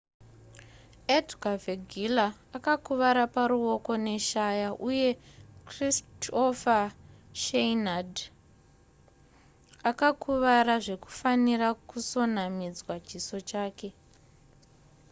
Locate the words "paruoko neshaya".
3.35-4.69